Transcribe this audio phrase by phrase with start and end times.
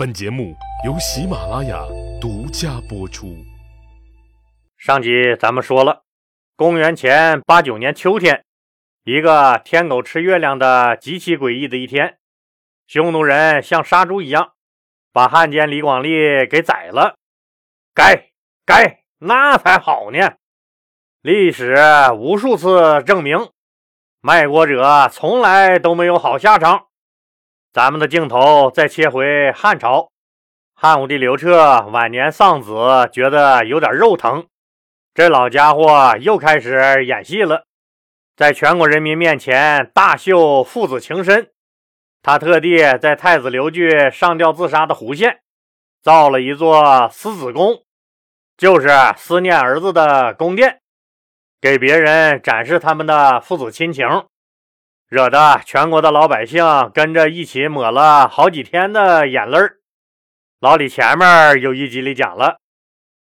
[0.00, 1.84] 本节目由喜马拉雅
[2.18, 3.36] 独家播出。
[4.78, 6.04] 上集咱们说了，
[6.56, 8.46] 公元前八九年秋天，
[9.04, 12.16] 一个天狗吃月亮的极其诡异的一天，
[12.86, 14.52] 匈奴人像杀猪一样，
[15.12, 17.16] 把汉奸李广利给宰了。
[17.94, 18.30] 该
[18.64, 20.36] 该，那才好呢！
[21.20, 21.76] 历史
[22.16, 23.50] 无数次证明，
[24.22, 26.86] 卖国者从来都没有好下场。
[27.72, 30.10] 咱们的镜头再切回汉朝，
[30.74, 34.48] 汉武帝刘彻晚年丧子，觉得有点肉疼，
[35.14, 37.66] 这老家伙又开始演戏了，
[38.34, 41.52] 在全国人民面前大秀父子情深。
[42.22, 45.38] 他特地在太子刘据上吊自杀的湖县，
[46.02, 47.84] 造了一座思子宫，
[48.56, 50.80] 就是思念儿子的宫殿。
[51.60, 54.06] 给别人展示他们的父子亲情，
[55.10, 56.64] 惹得全国的老百姓
[56.94, 59.78] 跟着一起抹了好几天的眼泪儿
[60.60, 62.60] 老李前面有一集里讲了，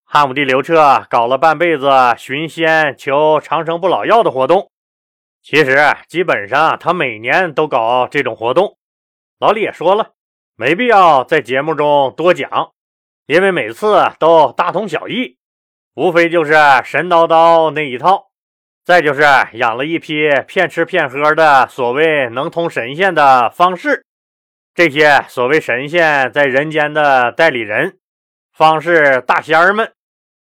[0.04, 1.88] 汉武帝刘彻搞了半辈子
[2.18, 4.72] 寻仙求长生不老药的活动，
[5.44, 8.80] 其实基本上他每年都搞这种活动。
[9.38, 10.14] 老李也说了，
[10.56, 12.72] 没必要在节目中多讲，
[13.28, 15.38] 因为每次都大同小异。
[15.94, 18.32] 无非就是神叨叨那一套，
[18.86, 24.06] 再就是养了一批骗吃骗喝的所谓能通神仙的方士。
[24.76, 27.98] 这些所谓神仙在人间的代理人，
[28.54, 29.92] 方士大仙儿们，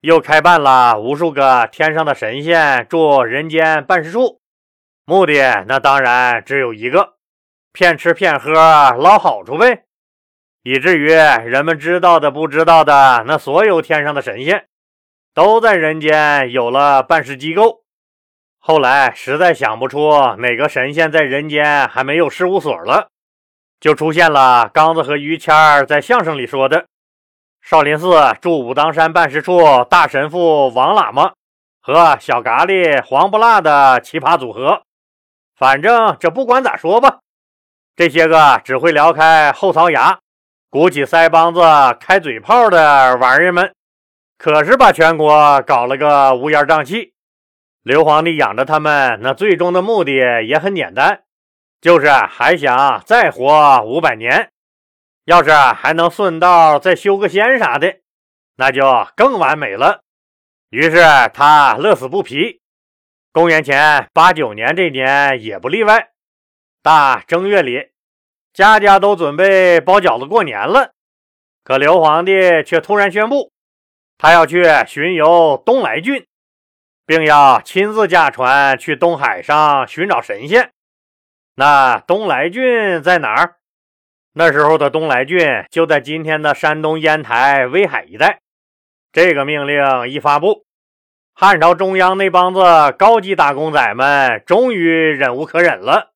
[0.00, 4.40] 又开办了无数个天上的神仙住人间办事处，
[5.04, 7.14] 目的那当然只有一个：
[7.72, 9.84] 骗吃骗喝捞好处呗。
[10.64, 14.66] 以至于人们知道的不知道的那所有天上的神仙。
[15.32, 17.82] 都在人间有了办事机构，
[18.68, 23.10] 后来实在想不出哪个神仙在人间还没有事务所了，
[23.78, 26.86] 就出现了刚子和于谦在相声里说的
[27.62, 31.34] 少林寺驻武当山办事处大神父王喇嘛
[31.80, 34.82] 和小咖喱黄不辣的奇葩组合。
[35.56, 37.20] 反正这不管咋说吧，
[37.94, 40.18] 这些个只会撩开后槽牙、
[40.70, 41.60] 鼓起腮帮子
[42.00, 43.72] 开嘴炮的玩意儿们。
[44.36, 47.12] 可是把全国搞了个乌烟瘴气。
[47.86, 51.22] 刘皇帝养着他们，那最终的目的也很简单，
[51.80, 54.50] 就是还想再活五百年。
[55.24, 57.98] 要是还能顺道再修个仙啥的，
[58.56, 58.82] 那就
[59.14, 60.02] 更完美了。
[60.70, 60.96] 于是
[61.32, 62.60] 他乐此不疲。
[63.30, 66.08] 公元前八九年这年也不例外。
[66.82, 67.90] 大正月里，
[68.52, 70.90] 家家都准备包饺子过年了。
[71.62, 73.52] 可刘皇帝却突然宣布。
[74.18, 76.26] 他要去巡游东来郡，
[77.06, 80.72] 并要亲自驾船去东海上寻找神仙。
[81.54, 83.56] 那东来郡在哪儿？
[84.32, 88.40] 那时候的东来郡就在今天的山东烟台威海一带。
[89.12, 90.66] 这个命令一发布，
[91.32, 92.60] 汉朝中央那帮子
[92.98, 96.12] 高级打工仔们终于忍无可忍了。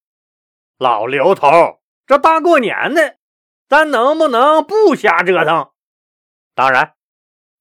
[0.76, 3.16] 老刘头，这大过年的，
[3.68, 5.70] 咱能不能不瞎折腾？
[6.54, 6.94] 当然。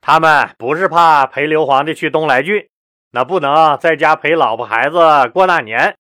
[0.02, 2.69] 他们不是怕陪刘皇帝去东来郡，
[3.12, 5.94] 那不能在家陪老婆孩子过大年；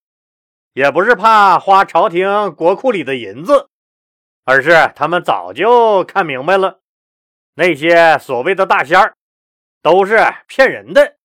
[0.74, 3.70] 也不是怕花朝廷国库里的银子，
[4.46, 6.80] 而是他们早就看明白了，
[7.56, 9.16] 那些所谓的大仙儿
[9.82, 11.16] 都是骗人的。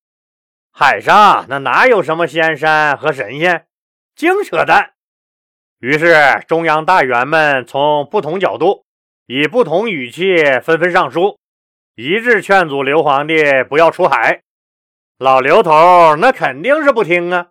[0.71, 3.65] 海上那哪有什么仙山和神仙，
[4.15, 4.93] 净扯淡！
[5.79, 8.85] 于是中央大员们从不同角度，
[9.27, 11.37] 以不同语气纷纷上书。
[11.95, 14.41] 一致劝阻刘皇帝不要出海，
[15.17, 17.47] 老刘头那肯定是不听啊，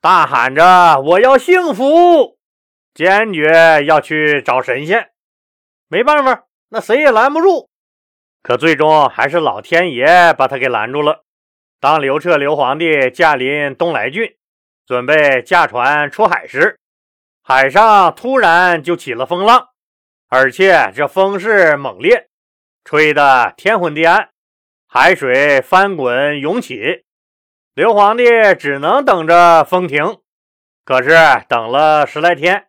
[0.00, 2.38] 大喊着我要幸福，
[2.94, 5.10] 坚决要去找神仙。
[5.88, 7.68] 没办法，那谁也拦不住。
[8.40, 11.24] 可最终还是老天爷把他给拦住了。
[11.80, 14.36] 当刘彻刘皇帝驾临东来郡，
[14.86, 16.78] 准备驾船出海时，
[17.42, 19.70] 海上突然就起了风浪，
[20.28, 22.28] 而且这风势猛烈。
[22.84, 24.30] 吹得天昏地暗，
[24.94, 27.06] 海水翻滚涌起，
[27.72, 28.24] 刘皇帝
[28.58, 30.18] 只能等着风停。
[30.84, 31.16] 可是
[31.48, 32.66] 等了十来天，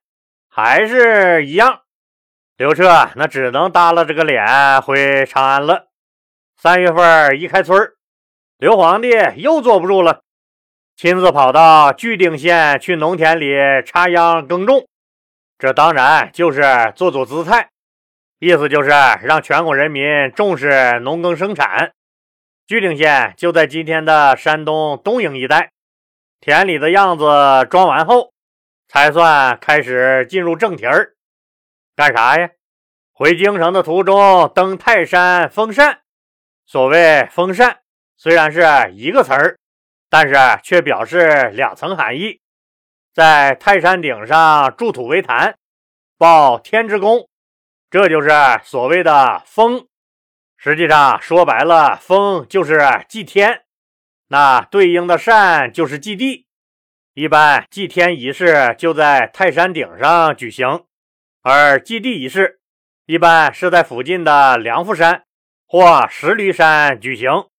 [0.47, 1.81] 还是一样。
[2.55, 5.87] 刘彻那只能耷拉着个脸回长安了。
[6.55, 7.91] 三月份一开春
[8.57, 10.21] 刘皇帝又坐不住了，
[10.95, 13.53] 亲自跑到巨定县去农田里
[13.85, 14.87] 插秧耕种。
[15.59, 16.61] 这当然就是
[16.95, 17.71] 做做姿态。
[18.39, 21.91] 意思就是让全国人民重视农耕生产。
[22.65, 25.71] 巨鼎县就在今天的山东东营一带，
[26.39, 27.25] 田里的样子
[27.69, 28.31] 装完后，
[28.87, 31.13] 才算开始进入正题儿。
[31.93, 32.49] 干啥呀？
[33.11, 35.99] 回京城的途中登泰山封禅。
[36.65, 37.81] 所谓封禅，
[38.15, 38.63] 虽然是
[38.93, 39.57] 一个词儿，
[40.09, 42.39] 但是却表示两层含义。
[43.13, 45.55] 在泰山顶上筑土为坛，
[46.17, 47.27] 报天之功，
[47.91, 48.29] 这就是
[48.63, 49.85] 所谓的封。
[50.63, 52.79] 实际上说白了，封就是
[53.09, 53.63] 祭天，
[54.29, 56.47] 那对应的善就是祭地。
[57.15, 60.85] 一般祭天仪式就在泰山顶上举行，
[61.41, 62.61] 而祭地仪式
[63.05, 65.25] 一般是在附近的梁父山
[65.67, 67.49] 或石驴山举行。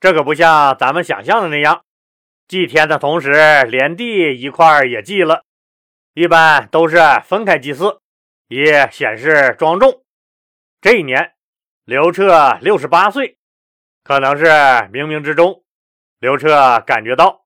[0.00, 1.84] 这可不像咱们想象的那样，
[2.48, 5.44] 祭天的同时连地一块也祭了。
[6.14, 8.00] 一般都是分开祭祀，
[8.48, 10.02] 以显示庄重。
[10.80, 11.31] 这一年，
[11.84, 13.36] 刘彻六十八岁，
[14.04, 15.64] 可能是冥冥之中，
[16.20, 17.42] 刘彻感觉到。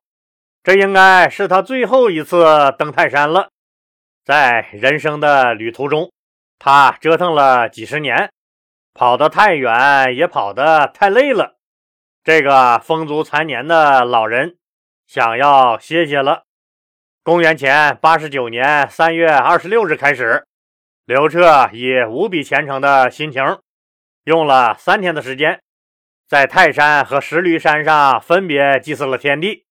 [0.62, 2.44] 这应该是他最后一次
[2.78, 3.48] 登泰山了。
[4.26, 6.12] 在人生的旅途中，
[6.58, 8.30] 他折腾了几十年，
[8.92, 11.56] 跑得太远，也跑得太累了。
[12.22, 14.58] 这个风烛残年的老人
[15.06, 16.42] 想要歇歇了。
[17.22, 20.46] 公元前八十九年三月二十六日开始，
[21.06, 23.42] 刘彻以无比虔诚的心情，
[24.26, 25.60] 用了三天的时间，
[26.28, 29.66] 在泰山和石驴山上分别祭祀了天地。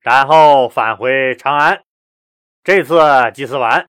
[0.00, 1.84] 然后返回长安。
[2.64, 3.00] 这次
[3.32, 3.86] 祭祀完，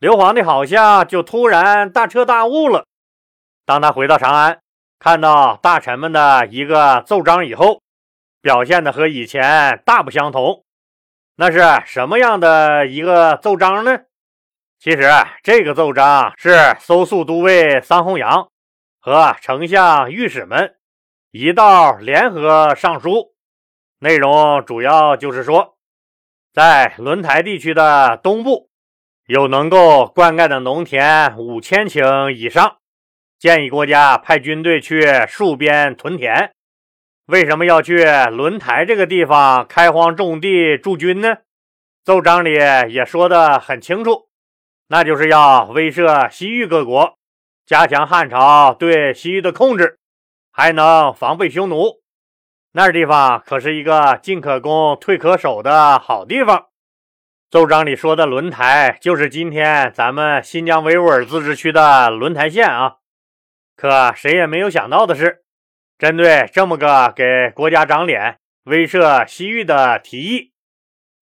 [0.00, 2.86] 刘皇帝好像就突然大彻大悟了。
[3.64, 4.58] 当他回到长安，
[4.98, 7.80] 看到大臣们的一个奏章以后，
[8.42, 10.64] 表现的和以前大不相同。
[11.36, 14.00] 那是什么样的一个奏章呢？
[14.80, 15.08] 其实
[15.44, 18.48] 这个奏章是搜素都尉桑弘羊
[19.06, 20.74] 和丞相御史们
[21.30, 23.36] 一道联合上书。
[24.00, 25.76] 内容主要就是说，
[26.52, 28.68] 在轮台地区的东部
[29.28, 32.78] 有能够灌溉的农田五千顷以上，
[33.38, 36.50] 建议国家派军队去戍边屯田。
[37.26, 41.36] 为什么要去轮台这个地方开荒种地驻军呢？
[42.02, 44.28] 奏章里也说的很清楚，
[44.88, 47.15] 那就是要威慑西域各国，
[47.66, 49.98] 加强汉朝对西域的控制，
[50.52, 52.00] 还能防备匈奴。
[52.70, 56.66] 那地方可是一个进可攻、退可守的好地方。
[57.50, 62.98] 奏章里说的轮台，就是今天咱们新疆维吾尔自治区的轮台县啊。
[63.76, 65.42] 可谁也没有想到的是，
[65.98, 70.52] 针对这么个给国家长脸、威慑西域的提议，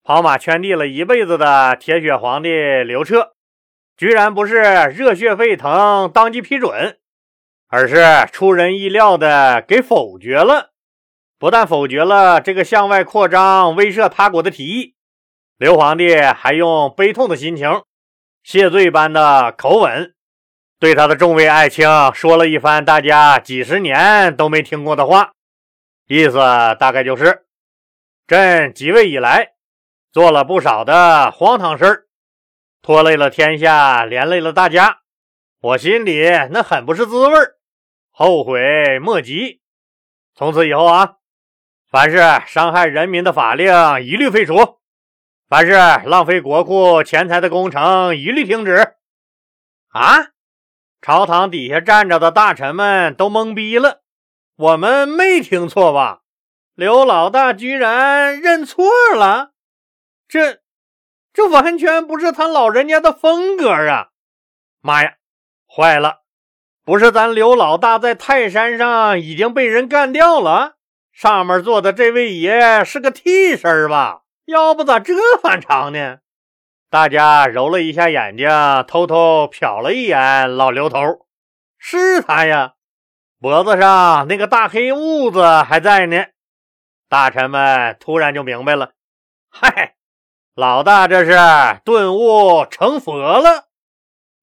[0.03, 2.51] 跑马圈地了一辈子的铁血皇帝
[2.83, 3.34] 刘彻，
[3.97, 4.57] 居然不是
[4.95, 6.99] 热血沸腾、当即批准，
[7.69, 10.73] 而是出人意料的给否决了。
[11.39, 14.95] 不但否决了这个向外扩张、威慑他国的提议，
[15.59, 17.83] 刘皇帝还用悲痛的心情、
[18.43, 20.15] 谢罪般的口吻，
[20.79, 25.33] 对他的众位爱卿说了一番大家几十年都没听过的话，
[26.07, 26.39] 意思
[26.79, 27.45] 大概就是：
[28.27, 29.53] 朕即位以来，
[30.13, 32.04] 做了不少的荒唐事儿，
[32.85, 34.99] 拖累了天下，连累了大家，
[35.59, 37.35] 我心里那很不是滋味
[38.11, 39.63] 后悔莫及。
[40.35, 41.15] 从此以后啊。
[41.91, 43.73] 凡是伤害人民的法令，
[44.03, 44.81] 一律废除；
[45.49, 45.73] 凡是
[46.09, 48.97] 浪费国库钱财的工程，一律停止。
[49.91, 50.33] 啊！
[51.01, 54.03] 朝堂底下站着的大臣们都懵逼了。
[54.57, 56.23] 我们没听错吧？
[56.75, 59.53] 刘老大居然认错了？
[60.27, 60.64] 这，
[61.35, 64.11] 这完全不是他老人家的风格啊！
[64.81, 65.17] 妈呀，
[65.67, 66.21] 坏了！
[66.85, 70.77] 不是咱刘老大在泰山上已经被人干掉了？
[71.13, 74.23] 上面坐的这位爷是个替身吧？
[74.47, 76.19] 要不咋这反常呢？
[76.89, 78.49] 大家揉了一下眼睛，
[78.87, 81.27] 偷偷瞟了一眼老刘头，
[81.79, 82.75] 是他呀，
[83.41, 86.27] 脖子上那个大黑痦子还在呢。
[87.09, 88.93] 大臣们突然就明白了，
[89.49, 89.94] 嗨，
[90.57, 91.33] 老大这是
[91.85, 93.65] 顿悟成佛了。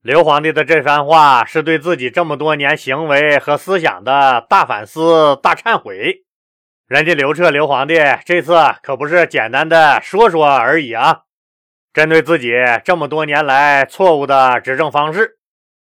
[0.01, 6.25] 刘皇帝的这番话是对自己这么多年行为和思想的大反思、大忏悔。
[6.85, 11.21] 人家刘彻刘皇帝这次可不是简单的说说而已啊！
[11.93, 12.51] 针对自己
[12.83, 15.37] 这么多年来错误的执政方式，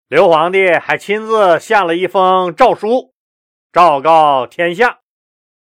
[0.09, 3.15] 刘皇帝还亲自下了一封诏书，
[3.73, 4.99] 昭告天下，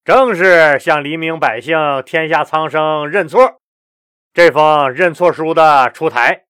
[0.05, 3.62] 正式向黎民百姓、天下苍生认错。
[4.33, 6.45] 这封认错书的出台，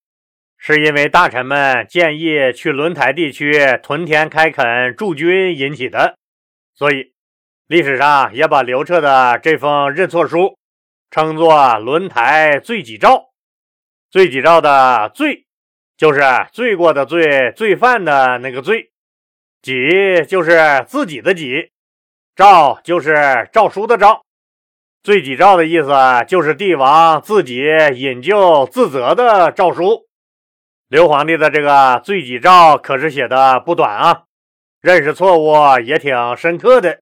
[0.58, 6.18] 是因为大臣们建议去轮台地区屯田开垦驻军引起的，
[6.74, 7.14] 所以。
[7.68, 10.58] 历史上也把刘彻的这封认错书
[11.10, 13.32] 称作“轮台罪己诏”。
[14.12, 15.46] 罪己诏的“罪”
[15.98, 16.22] 就是
[16.52, 18.92] 罪过的罪、罪犯的那个罪。
[19.62, 19.74] 己
[20.28, 21.72] 就是自己的己，
[22.36, 24.24] 诏就是诏书的诏。
[25.04, 25.92] 罪己诏的意思
[26.30, 27.62] 就是帝王自己
[27.94, 30.08] 引咎自责的诏书。
[30.88, 34.24] 刘皇帝的这个罪己诏可是写的不短啊，
[34.82, 37.02] 认识错误也挺深刻的。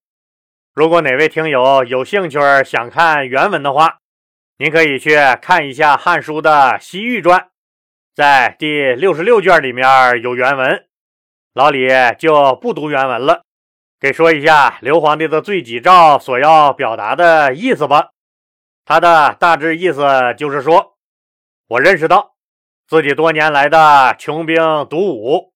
[0.73, 3.99] 如果哪位听友有兴趣想看原文的话，
[4.57, 7.39] 您可以去看一下《汉书》的《西域传》，
[8.15, 9.85] 在第六十六卷里面
[10.23, 10.85] 有原文。
[11.53, 13.43] 老李就不读原文了。
[14.01, 18.09] 给说一下刘皇帝的罪己诏所要表达的意思吧。
[18.83, 20.97] 他的大致意思就是说，
[21.67, 22.33] 我认识到
[22.87, 25.53] 自己多年来的穷兵黩武，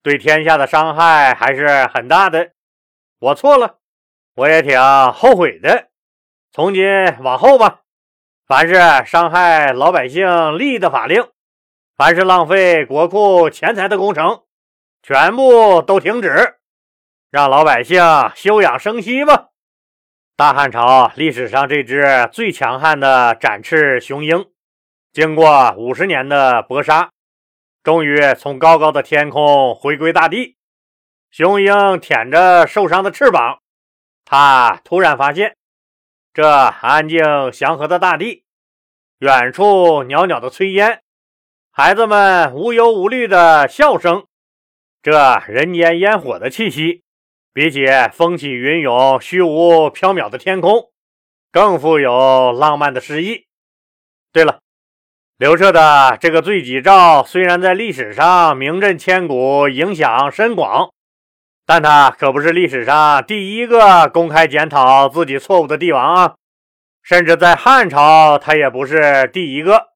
[0.00, 2.52] 对天下的伤害还是很大的。
[3.18, 3.78] 我错了，
[4.36, 4.80] 我也挺
[5.12, 5.88] 后悔的。
[6.52, 6.86] 从今
[7.24, 7.80] 往后吧，
[8.46, 8.74] 凡是
[9.10, 11.26] 伤害老百姓利益的法令，
[11.96, 14.44] 凡是浪费国库钱财的工程，
[15.02, 16.57] 全部都停止。
[17.30, 18.02] 让老百姓
[18.34, 19.48] 休养生息吧。
[20.34, 24.46] 大汉朝历史上这只最强悍的展翅雄鹰，
[25.12, 27.10] 经过五十年的搏杀，
[27.82, 30.56] 终于从高高的天空回归大地。
[31.30, 33.58] 雄鹰舔着受伤的翅膀，
[34.24, 35.54] 他突然发现，
[36.32, 38.44] 这安静祥和的大地，
[39.18, 41.02] 远处袅袅的炊烟，
[41.70, 44.24] 孩子们无忧无虑的笑声，
[45.02, 47.02] 这人间烟火的气息。
[47.58, 50.92] 比起风起云涌、虚无缥缈的天空，
[51.50, 53.46] 更富有浪漫的诗意。
[54.32, 54.60] 对了，
[55.38, 60.92] 刘彻的这个罪己诏虽然在历史上名震千古、影响深广，
[61.66, 66.36] 但他可不是历史上第一个公开检讨自己错误的帝王啊！
[67.02, 69.88] 甚至在汉朝，他也不是第一个。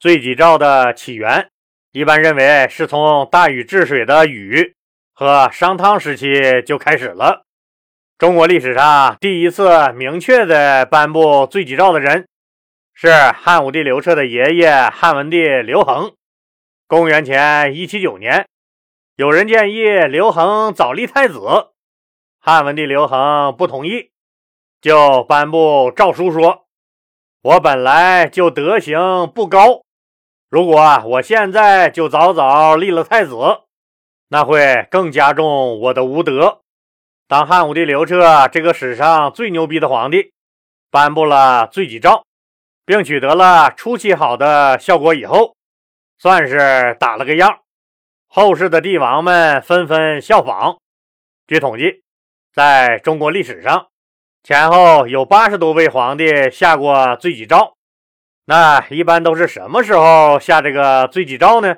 [0.00, 1.50] 罪己诏的起源，
[1.92, 4.74] 一般认为是从大禹治水的禹。
[5.18, 7.44] 和商汤时期就开始了。
[8.18, 12.28] 中国历史上第一次明确的颁布罪己诏的人，
[12.94, 16.12] 是汉武帝刘彻的爷爷汉文帝刘恒。
[16.86, 18.46] 公元前一七九年，
[19.16, 21.40] 有人建议刘恒早立太子，
[22.38, 24.12] 汉文帝刘恒不同意，
[24.80, 26.66] 就颁布诏书说
[27.42, 29.82] ：“我本来就德行不高，
[30.48, 33.34] 如果我现在就早早立了太子。”
[34.28, 36.60] 那会更加重我的无德。
[37.26, 40.32] 当汉武帝刘彻这个史上最牛逼的皇帝
[40.90, 42.24] 颁布了罪己诏，
[42.86, 45.54] 并取得了出奇好的效果以后，
[46.18, 47.60] 算是打了个样。
[48.28, 50.78] 后世的帝王们纷纷效仿。
[51.46, 52.02] 据统计，
[52.52, 53.88] 在中国历史上，
[54.42, 57.74] 前后有八十多位皇帝下过罪己诏。
[58.46, 61.76] 那一般都是什么时候下这个罪己诏呢？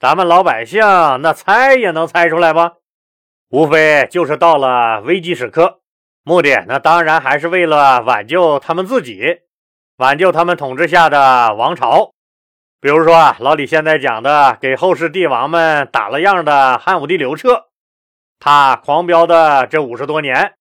[0.00, 0.80] 咱们老百姓
[1.22, 2.74] 那猜也能猜出来吧？
[3.50, 5.80] 无非就是到了危机时刻，
[6.22, 9.40] 目的那当然还是为了挽救他们自己，
[9.96, 12.12] 挽救他们统治下的王朝。
[12.80, 17.64] 比如说啊老李现在讲的，给后世帝王们打了样的汉武帝刘彻，
[18.38, 20.54] 他狂飙的这五十多年，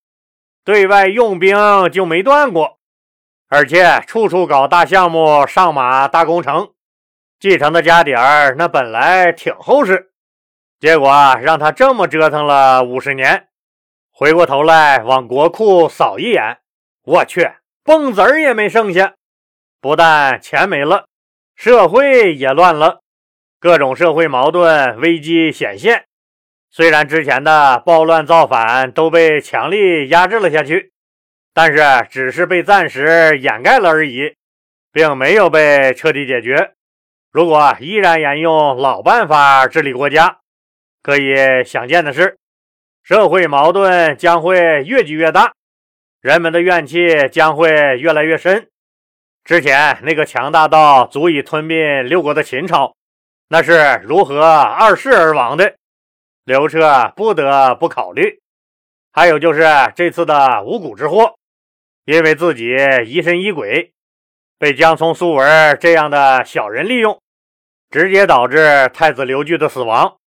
[0.65, 1.56] 对外用兵
[1.91, 2.79] 就没断过，
[3.50, 6.72] 而且处处搞大项目、上马大工程。
[7.39, 10.10] 继承的家底儿那本来挺厚实，
[10.79, 13.48] 结果让他这么折腾了五十年，
[14.12, 16.58] 回过头来往国库扫一眼，
[17.03, 17.51] 我去，
[17.84, 19.13] 蹦子儿也没剩下。
[19.79, 21.06] 不但钱没了，
[21.56, 23.01] 社会也乱了，
[23.60, 26.06] 各种社会矛盾危机显现。
[26.72, 30.91] 虽然之前的暴乱造反都被强力压制了下去，
[31.53, 34.36] 但是只是被暂时掩盖了而已，
[34.91, 36.74] 并没有被彻底解决。
[37.31, 40.39] 如果依然沿用老办法治理国家，
[41.03, 42.38] 可以想见的是，
[43.03, 45.53] 社会矛盾将会越积越大，
[46.22, 48.69] 人们的怨气将会越来越深。
[49.43, 52.96] 之前那个强大到足以吞并六国的秦朝，
[53.50, 55.75] 那是如何二世而亡的？
[56.43, 58.41] 刘彻不得不考虑。
[59.12, 59.63] 还有就是
[59.96, 61.36] 这次的五谷之祸，
[62.05, 63.93] 因为自己疑神疑鬼，
[64.59, 67.19] 被江聪、苏文这样的小人利用。
[67.89, 70.17] 直接导致太子刘据的死亡，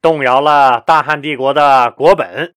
[0.00, 2.54] 动摇了大汉帝国的国本。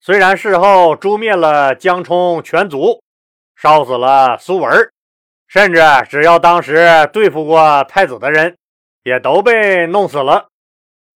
[0.00, 3.02] 虽然事后诛灭了江充全族，
[3.56, 4.90] 烧死了苏文，
[5.48, 5.80] 甚至
[6.10, 8.58] 只要当时对付过太子的人，
[9.02, 10.48] 也都被弄死了，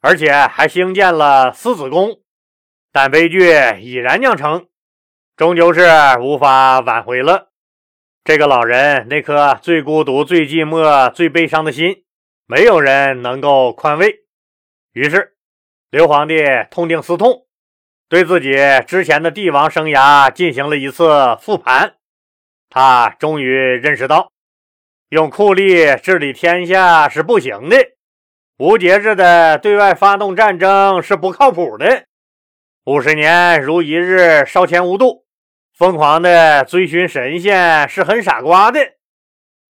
[0.01, 2.19] 而且还兴建了思子宫，
[2.91, 4.67] 但悲剧已然酿成，
[5.37, 5.83] 终究是
[6.19, 7.50] 无法挽回了。
[8.23, 12.05] 这个老人那颗最孤独、最寂寞、最悲伤的心。
[12.47, 14.25] 没有人能够宽慰，
[14.93, 15.37] 于是
[15.89, 17.47] 刘皇帝痛定思痛，
[18.09, 18.57] 对自己
[18.89, 21.95] 之前的帝王生涯进行了一次复盘。
[22.69, 24.33] 他终于认识到，
[25.11, 27.77] 用酷吏治理天下是不行的，
[28.59, 32.07] 无节制的对外发动战争是不靠谱的，
[32.85, 35.25] 五十年如一日烧钱无度，
[35.81, 38.81] 疯狂的追寻神仙是很傻瓜的。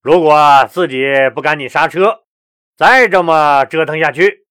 [0.03, 2.25] 如果自己不赶紧刹车，
[2.77, 4.45] 再这么折腾下去，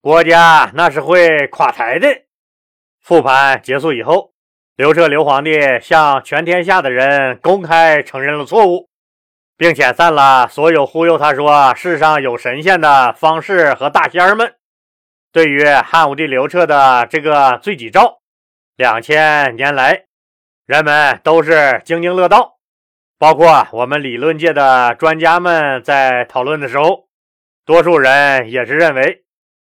[0.00, 2.06] 国家那是会垮台的。
[3.00, 4.32] 复盘结束以后，
[4.76, 8.88] 刘彻刘皇帝向全天下的人公开承认了错误，
[9.56, 14.54] 并遣散了所有忽悠他说世上有神仙的方士和大仙儿们。
[15.32, 18.20] 对于汉武帝刘彻的这个罪己诏，
[18.76, 20.04] 两千年来，
[20.66, 22.58] 人们都是津津乐道，
[23.18, 27.08] 包括我们理论界的专家们在讨论的时候，
[27.66, 29.22] 多数人也是认为。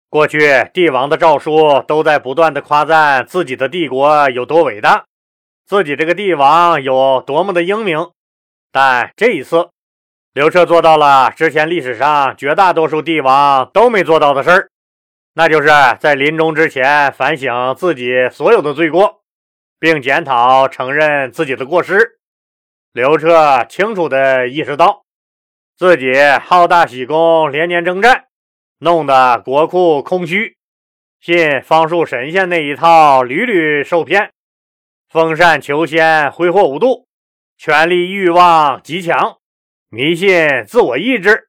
[0.08, 5.04] 过去帝王的诏书都在不断的夸赞自己的帝国有多伟大，
[5.66, 8.08] 自己这个帝王有多么的英明。
[8.70, 9.70] 但这一次，
[10.32, 14.70] 刘彻做到了之前历史上绝大多数帝王都没做到的事儿，
[15.34, 19.15] 那就是在临终之前反省自己所有的罪过，
[19.78, 22.18] 并检讨承认自己的过失。
[22.92, 25.04] 刘彻清楚地意识到，
[25.76, 28.24] 自己好大喜功，连年征战。
[28.78, 30.58] 弄得国库空虚，
[31.18, 34.32] 信方术神仙那一套屡屡受骗，
[35.08, 37.06] 封禅求仙挥霍无度，
[37.56, 39.38] 权力欲望极强，
[39.88, 41.48] 迷信自我意志，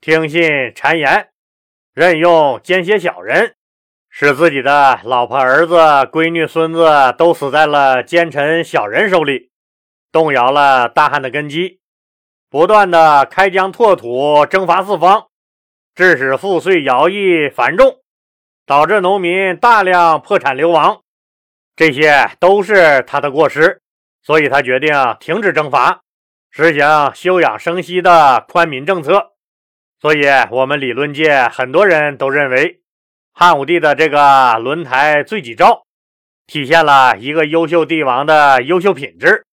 [0.00, 0.42] 听信
[0.74, 1.28] 谗言，
[1.92, 3.54] 任用奸邪小人，
[4.16, 9.50] 使自己的老婆、儿子、闺女、孙子都死在了奸臣小人手里，
[10.12, 11.80] 动摇了大汉的根基，
[12.48, 15.26] 不断的开疆拓土，征伐四方。
[15.96, 18.02] 致使赋税徭役繁重，
[18.64, 21.00] 导致农民大量破产流亡，
[21.74, 23.80] 这些都是他的过失，
[24.22, 26.02] 所以他决定停止征伐，
[26.52, 29.32] 实行休养生息的宽民政策。
[30.00, 32.80] 所以，我们理论界很多人都认为，
[33.36, 35.82] 汉武帝的这个轮台罪己诏，
[36.46, 39.44] 体现了一个优秀帝王的优秀品质，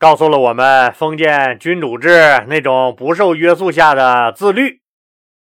[0.00, 4.80] 告诉了我们封建君主制那种不受约束下的自律。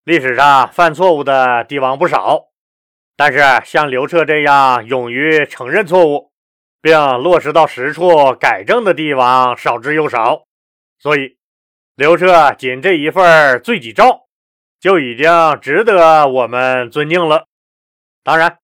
[0.04, 2.44] 历史上犯错误的帝王不少，
[3.16, 6.32] 但是像刘彻这样勇于承认错误，
[6.80, 10.44] 并落实到实处改正的帝王少之又少。
[11.00, 11.38] 所以，
[11.96, 14.27] 刘彻仅这一份罪己诏
[14.80, 15.30] 就已经
[15.62, 17.46] 值得我们尊敬了。
[18.24, 18.58] 当然，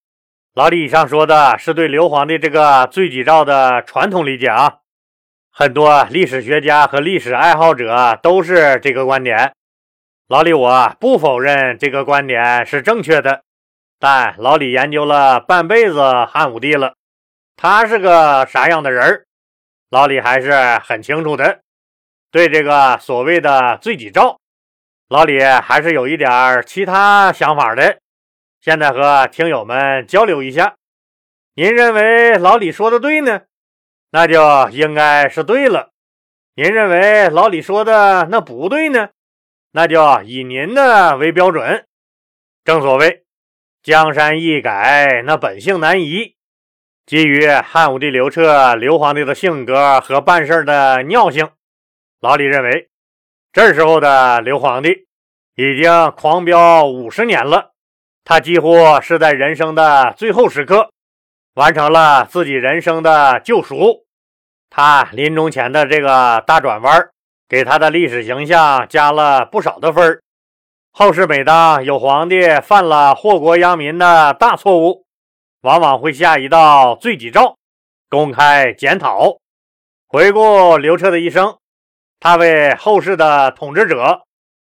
[0.53, 4.79] 老李以上说的是对刘皇帝这个罪己诏的传统理解啊，
[5.51, 9.53] 很多历史学家和历史爱好者都是这个观点。
[10.27, 13.43] 老李，我不否认这个观点是正确的，
[13.99, 16.95] 但老李研究了半辈子汉武帝了，
[17.55, 19.25] 他是个啥样的人
[19.89, 21.59] 老李还是很清楚的。
[22.31, 24.39] 对这个所谓的罪己诏，
[25.09, 27.99] 老李还是有一点其他想法的。
[28.61, 30.75] 现在和听友们交流一下，
[31.55, 33.41] 您认为老李说的对呢？
[34.11, 35.89] 那就应该是对了。
[36.55, 39.09] 您认为老李说的那不对呢？
[39.71, 41.85] 那就以您的为标准。
[42.63, 43.25] 正所谓
[43.81, 46.35] 江山易改，那本性难移。
[47.05, 51.49] 基于汉武帝刘彻刘皇帝的性格和办事的尿性，
[52.21, 52.89] 老李认为，
[53.53, 55.05] 这时候的刘皇帝
[55.55, 57.69] 已经狂飙五十年了。
[58.23, 60.89] 他几乎是在人生的最后时刻，
[61.53, 64.05] 完成了自己人生的救赎。
[64.71, 67.09] 他临终前的这个大转弯
[67.47, 70.21] 给他的历史形象加了不少的分儿。
[70.91, 75.05] 后世每当有皇帝犯了祸国殃民的大错误，
[75.61, 77.55] 往往会下一道罪己诏，
[78.09, 79.37] 公开检讨。
[80.07, 81.57] 回顾刘彻的一生，
[82.23, 84.21] 他为后世的统治者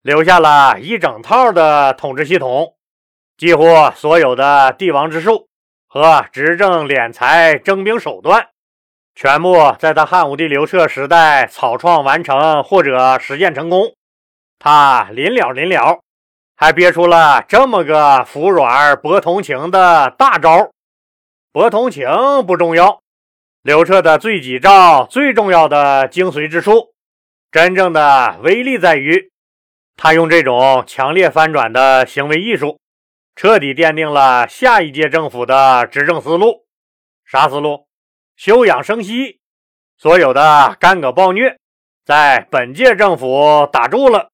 [0.02, 2.76] 留下了一整套的统治系统，
[3.38, 3.64] 几乎
[3.96, 5.48] 所有的帝王之术
[5.88, 8.50] 和执政敛财征兵手段。
[9.16, 13.94] 全部在他汉武帝刘彻时代草创完成或者实践成功。
[14.60, 16.02] 他临了临了，
[16.58, 20.72] 还憋出了这么个服软博同情的大招。
[21.54, 22.10] 博同情
[22.46, 23.00] 不重要，
[23.62, 26.90] 刘彻的罪己诏最重要的精髓之处，
[27.52, 29.32] 真正的威力在于，
[29.96, 32.80] 他用这种强烈翻转的行为艺术，
[33.36, 36.66] 彻底奠定了下一届政府的执政思路。
[37.26, 37.88] 啥思路？
[38.36, 39.40] 休养生息，
[39.98, 41.58] 所有的干戈暴虐，
[42.06, 44.30] 在本届政府打住了。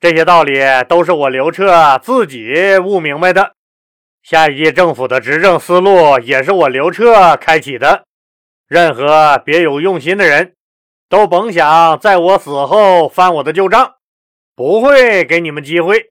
[0.00, 3.54] 这些道理都是我刘彻自己悟明白的。
[4.22, 8.04] 下一届政府的执政思路也是我刘彻开启的。
[8.66, 10.54] 任何别有用心的人，
[11.14, 13.94] 都甭想在我死后翻我的旧账，
[14.56, 16.10] 不会给你们机会。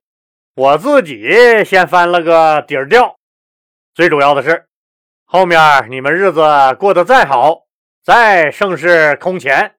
[0.54, 3.16] 我自己先翻了个底儿掉。
[3.94, 4.64] 最主要的是，
[5.26, 6.42] 后面你们日子
[6.78, 7.64] 过得再好，
[8.02, 9.74] 再盛世空前，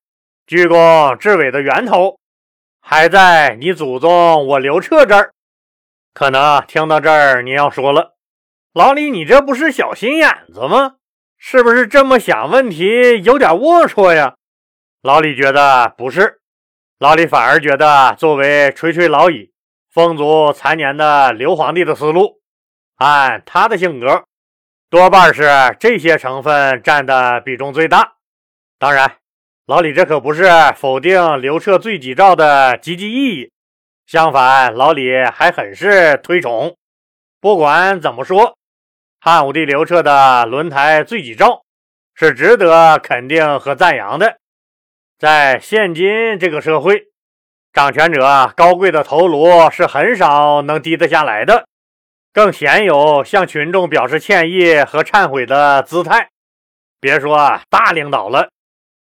[0.45, 2.19] 鞠躬至伟的源头，
[2.79, 5.31] 还在你祖宗我刘彻这儿。
[6.13, 8.13] 可能听到这儿，你要说了，
[8.75, 10.97] 老李，你这不是小心眼子吗？
[11.39, 14.35] 是不是这么想问题有点龌龊呀？
[15.05, 16.39] 老李觉得不是，
[16.97, 19.51] 老李反而觉得，作为垂垂老矣。
[19.93, 22.41] 风烛残年的刘皇帝的思路，
[22.95, 24.25] 按他的性格，
[24.89, 25.47] 多半是
[25.79, 28.13] 这些成分占的比重最大。
[28.79, 29.17] 当然，
[29.67, 33.51] 老李这可不是否定刘彻罪己诏的积极意义，
[34.07, 36.75] 相反，老李还很是推崇。
[37.39, 38.57] 不管怎么说，
[39.19, 41.63] 汉武帝刘彻的轮台罪己诏
[42.15, 44.39] 是值得肯定和赞扬的。
[45.17, 47.07] 在现今这个社会。
[47.71, 51.67] 掌权者高贵的头颅是很少能低得下来的，
[52.31, 56.29] 更鲜有向群众表示歉意和忏悔的姿态。
[57.01, 58.47] 别说大领导了，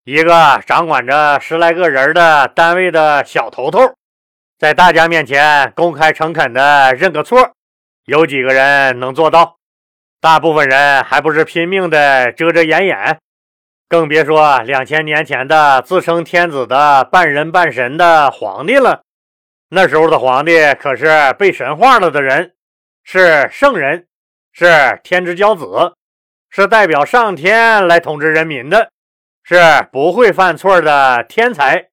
[0.04, 3.94] 一个掌管着十来个人的单位的小头头，
[4.58, 7.52] 在大家面前公开诚恳的认个错，
[8.06, 9.58] 有几个人能做到？
[10.20, 13.20] 大部分人还不是拼命的遮遮掩掩。
[13.88, 19.04] 更别说两千年前的自称天子的半人半神的皇帝了。
[19.70, 22.54] 那时候的皇帝可是被神化了的人，
[23.04, 24.08] 是圣人，
[24.52, 25.96] 是天之骄子，
[26.50, 28.90] 是代表上天来统治人民的，
[29.44, 29.56] 是
[29.92, 31.90] 不会犯错的天才。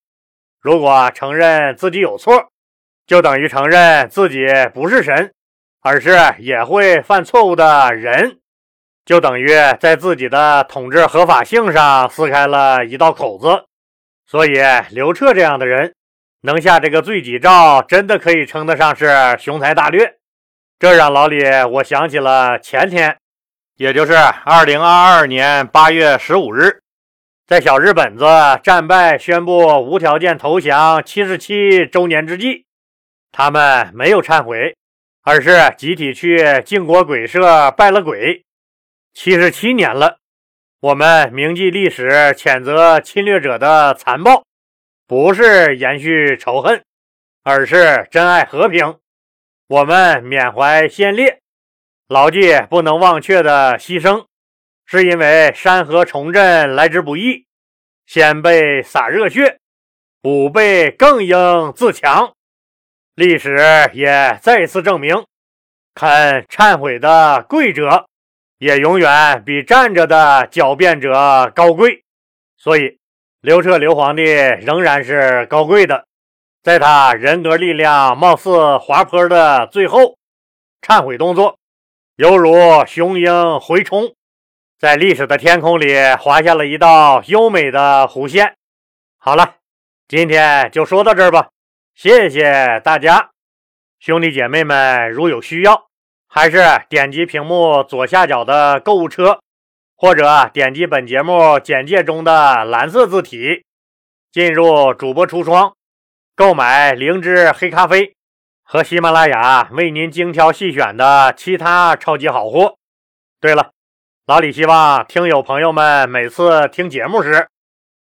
[0.60, 2.48] 如果承认自己有错，
[3.06, 5.32] 就等于承认自己不是神，
[5.80, 8.38] 而是也会犯错误的人。
[9.04, 9.48] 就等于
[9.80, 13.64] 在自己的统治合法性上撕开了一道口子，
[14.26, 14.60] 所以
[14.90, 15.94] 刘彻这样的人
[16.42, 20.18] 能下这个罪己诏，真的可以称得上是雄才大略。
[20.78, 23.16] 这让老李我想起了前天，
[23.76, 26.80] 也就是二零二二年八月十五日，
[27.46, 28.24] 在小日本子
[28.62, 32.66] 战败宣布无条件投降七十七周年之际，
[33.32, 34.76] 他们没有忏悔，
[35.22, 38.44] 而是集体去靖国鬼社拜了鬼。
[39.14, 40.18] 七十七年了，
[40.80, 44.42] 我们铭记历史，谴责侵略者的残暴，
[45.06, 46.82] 不是延续仇恨，
[47.42, 48.98] 而是珍爱和平。
[49.68, 51.40] 我们缅怀先烈，
[52.08, 54.24] 牢记不能忘却的牺牲，
[54.86, 57.46] 是因为山河重振来之不易，
[58.06, 59.58] 先辈洒热血，
[60.22, 62.32] 吾辈更应自强。
[63.14, 63.58] 历史
[63.92, 65.26] 也再次证明，
[65.94, 66.08] 肯
[66.44, 68.06] 忏悔的贵者。
[68.62, 72.04] 也永远比站着的狡辩者高贵，
[72.56, 73.00] 所以
[73.40, 76.06] 刘彻刘皇帝仍然是高贵的。
[76.62, 80.16] 在他人格力量貌似滑坡的最后，
[80.80, 81.58] 忏悔动作
[82.14, 82.54] 犹如
[82.86, 84.14] 雄鹰回冲，
[84.78, 88.54] 在历史的天空里划下了一道优美的弧线。
[89.18, 89.56] 好了，
[90.06, 91.48] 今天就说到这儿吧，
[91.96, 93.30] 谢谢大家，
[93.98, 95.88] 兄弟姐妹们，如有需要。
[96.34, 99.40] 还是点击屏幕左下角的购物车，
[99.94, 103.66] 或者点击本节目简介中的蓝色字体，
[104.32, 105.74] 进入主播橱窗，
[106.34, 108.14] 购买灵芝黑咖啡
[108.64, 112.76] 和喜马拉雅为您精挑细选的其他超级好货。
[113.38, 113.72] 对了，
[114.24, 117.46] 老李希望听友朋友们每次听节目时，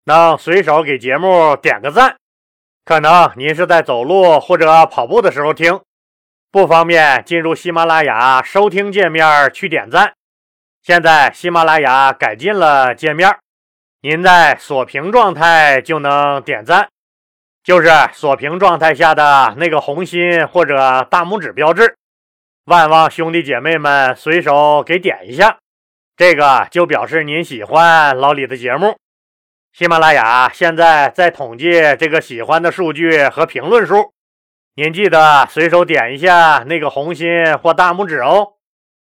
[0.04, 2.18] 能随手给节目点个赞。
[2.84, 5.80] 可能您是在走路或者跑步的时候听。
[6.58, 10.14] 不方便进入喜马拉雅收听界面去点赞。
[10.82, 13.30] 现在喜马拉雅改进了界面，
[14.02, 16.90] 您在锁屏状态就能点赞，
[17.64, 21.96] 就是锁屏状态下的那个红心或者大拇指标志。
[22.66, 25.60] 万望兄弟姐妹们随手给点一下，
[26.16, 28.98] 这个就表示您喜欢老李的节目。
[29.74, 34.12] 喜马拉雅现在在统计这个喜欢的数据和评论数。
[34.80, 37.28] 您记得随手点一下那个红心
[37.64, 38.54] 或大拇指哦。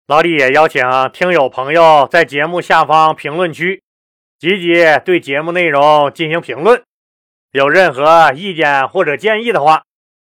[0.08, 3.84] 老李也邀请听友朋友在节目下方评论区
[4.40, 6.82] 积极对节目内容进行评论，
[7.52, 9.84] 有任何意见或者建议的话，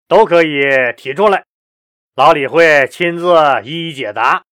[0.08, 0.62] 都可以
[0.96, 1.44] 提出来，
[2.16, 3.34] 老李会亲自
[3.64, 4.44] 一一解答，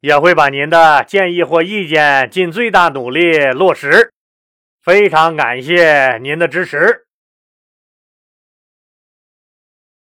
[0.00, 4.14] 也会把您的建议或意见尽最大努力落实。
[4.82, 7.05] 非常感谢您的支持。